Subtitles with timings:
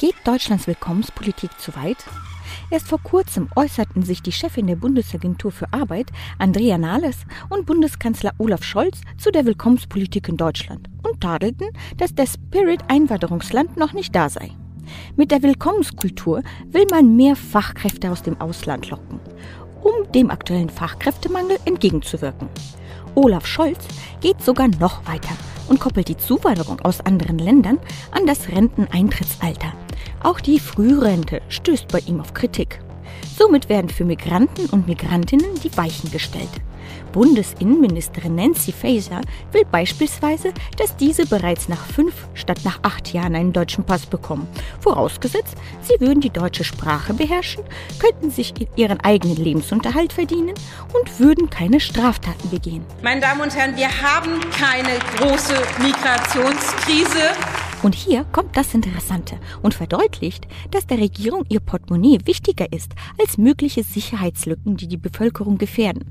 [0.00, 1.98] Geht Deutschlands Willkommenspolitik zu weit?
[2.70, 7.18] Erst vor kurzem äußerten sich die Chefin der Bundesagentur für Arbeit, Andrea Nahles,
[7.50, 11.68] und Bundeskanzler Olaf Scholz zu der Willkommenspolitik in Deutschland und tadelten,
[11.98, 14.52] dass der Spirit Einwanderungsland noch nicht da sei.
[15.16, 19.20] Mit der Willkommenskultur will man mehr Fachkräfte aus dem Ausland locken,
[19.82, 22.48] um dem aktuellen Fachkräftemangel entgegenzuwirken.
[23.16, 23.86] Olaf Scholz
[24.22, 25.36] geht sogar noch weiter
[25.68, 27.78] und koppelt die Zuwanderung aus anderen Ländern
[28.12, 29.74] an das Renteneintrittsalter.
[30.22, 32.80] Auch die Frührente stößt bei ihm auf Kritik.
[33.36, 36.50] Somit werden für Migranten und Migrantinnen die Weichen gestellt.
[37.12, 39.20] Bundesinnenministerin Nancy Faeser
[39.52, 44.46] will beispielsweise, dass diese bereits nach fünf statt nach acht Jahren einen deutschen Pass bekommen.
[44.80, 47.64] Vorausgesetzt, sie würden die deutsche Sprache beherrschen,
[47.98, 50.54] könnten sich ihren eigenen Lebensunterhalt verdienen
[50.92, 52.84] und würden keine Straftaten begehen.
[53.02, 57.34] Meine Damen und Herren, wir haben keine große Migrationskrise.
[57.82, 63.38] Und hier kommt das Interessante und verdeutlicht, dass der Regierung ihr Portemonnaie wichtiger ist als
[63.38, 66.04] mögliche Sicherheitslücken, die die Bevölkerung gefährden.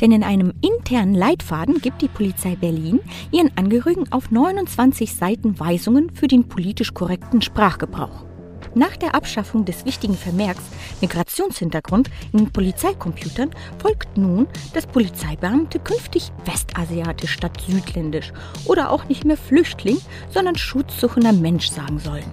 [0.00, 6.10] Denn in einem internen Leitfaden gibt die Polizei Berlin ihren Angehörigen auf 29 Seiten Weisungen
[6.14, 8.31] für den politisch korrekten Sprachgebrauch.
[8.74, 10.62] Nach der Abschaffung des wichtigen Vermerks
[11.00, 18.32] Migrationshintergrund in Polizeicomputern folgt nun, dass Polizeibeamte künftig westasiatisch statt südländisch
[18.64, 19.98] oder auch nicht mehr Flüchtling,
[20.30, 22.30] sondern schutzsuchender Mensch sagen sollen.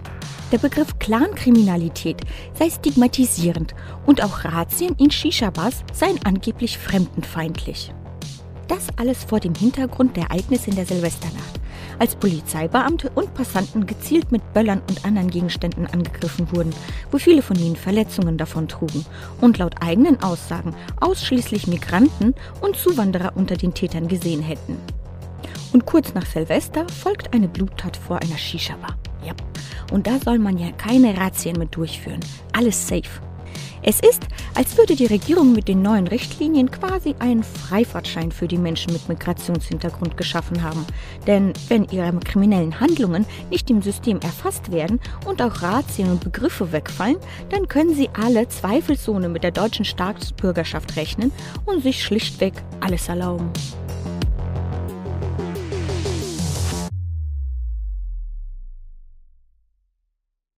[0.51, 2.21] Der Begriff Clankriminalität
[2.57, 3.75] sei stigmatisierend
[4.07, 7.93] und auch Razzien in Shisha-Bars seien angeblich fremdenfeindlich.
[8.69, 11.59] Das alles vor dem Hintergrund der Ereignisse in der Silvesternacht,
[11.97, 16.71] als Polizeibeamte und Passanten gezielt mit Böllern und anderen Gegenständen angegriffen wurden,
[17.11, 19.07] wo viele von ihnen Verletzungen davon trugen
[19.41, 24.77] und laut eigenen Aussagen ausschließlich Migranten und Zuwanderer unter den Tätern gesehen hätten.
[25.73, 28.97] Und kurz nach Silvester folgt eine Bluttat vor einer Shisha-Bar.
[29.25, 29.33] Ja.
[29.91, 32.19] Und da soll man ja keine Razzien mit durchführen.
[32.53, 33.28] Alles safe.
[33.81, 34.23] Es ist,
[34.55, 39.07] als würde die Regierung mit den neuen Richtlinien quasi einen Freifahrtschein für die Menschen mit
[39.07, 40.85] Migrationshintergrund geschaffen haben.
[41.27, 46.71] Denn wenn ihre kriminellen Handlungen nicht im System erfasst werden und auch Razzien und Begriffe
[46.71, 47.17] wegfallen,
[47.49, 51.31] dann können sie alle zweifelsohne mit der deutschen Staatsbürgerschaft rechnen
[51.65, 53.49] und sich schlichtweg alles erlauben.